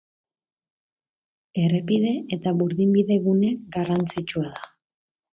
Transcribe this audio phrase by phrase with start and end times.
[1.63, 4.65] Errepide eta burdinbide gune garrantzitsua da.